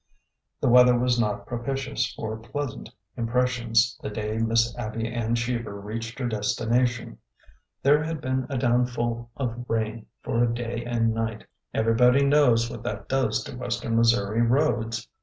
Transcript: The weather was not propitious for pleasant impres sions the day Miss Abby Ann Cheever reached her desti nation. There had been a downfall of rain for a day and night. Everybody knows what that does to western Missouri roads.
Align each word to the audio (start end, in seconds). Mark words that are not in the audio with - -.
The 0.61 0.67
weather 0.67 0.97
was 0.97 1.19
not 1.19 1.45
propitious 1.45 2.11
for 2.15 2.35
pleasant 2.37 2.89
impres 3.15 3.49
sions 3.49 3.99
the 4.01 4.09
day 4.09 4.39
Miss 4.39 4.75
Abby 4.75 5.07
Ann 5.07 5.35
Cheever 5.35 5.79
reached 5.79 6.17
her 6.17 6.25
desti 6.27 6.67
nation. 6.71 7.19
There 7.83 8.03
had 8.03 8.19
been 8.19 8.47
a 8.49 8.57
downfall 8.57 9.29
of 9.37 9.63
rain 9.67 10.07
for 10.23 10.43
a 10.43 10.51
day 10.51 10.83
and 10.85 11.13
night. 11.13 11.45
Everybody 11.71 12.25
knows 12.25 12.67
what 12.67 12.81
that 12.81 13.09
does 13.09 13.43
to 13.43 13.55
western 13.55 13.95
Missouri 13.95 14.41
roads. 14.41 15.07